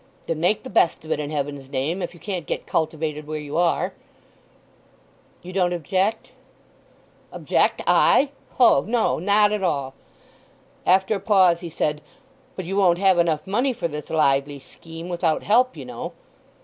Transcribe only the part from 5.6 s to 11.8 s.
object?" "Object—I? Ho—no! Not at all." After a pause he